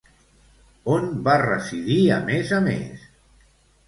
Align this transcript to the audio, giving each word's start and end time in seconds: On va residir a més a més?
On 0.93 1.11
va 1.27 1.35
residir 1.43 1.97
a 2.15 2.17
més 2.31 2.55
a 2.57 2.63
més? 2.69 3.05